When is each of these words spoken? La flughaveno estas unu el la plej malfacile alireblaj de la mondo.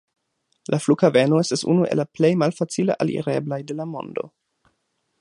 La 0.73 0.79
flughaveno 0.85 1.41
estas 1.43 1.63
unu 1.75 1.87
el 1.89 2.01
la 2.03 2.07
plej 2.19 2.33
malfacile 2.45 2.99
alireblaj 3.07 3.63
de 3.73 3.81
la 3.83 3.89
mondo. 3.95 4.31